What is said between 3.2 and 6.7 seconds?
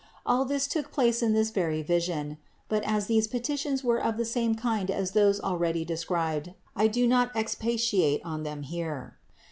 petitions were of the same kind as those already described,